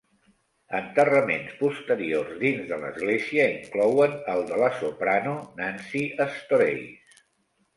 [0.77, 6.03] Enterraments posteriors dins de l'església inclouen el de la soprano Nancy
[6.41, 7.23] Storace.